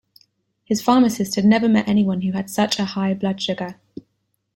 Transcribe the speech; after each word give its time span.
His 0.65 0.81
pharmacist 0.81 1.35
had 1.35 1.45
never 1.45 1.69
met 1.69 1.87
anyone 1.87 2.21
who 2.21 2.31
had 2.31 2.49
such 2.49 2.79
a 2.79 2.85
high 2.85 3.13
blood 3.13 3.39
sugar. 3.39 3.75